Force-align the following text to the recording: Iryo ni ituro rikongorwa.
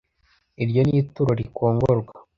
Iryo 0.63 0.81
ni 0.87 0.95
ituro 1.01 1.31
rikongorwa. 1.39 2.13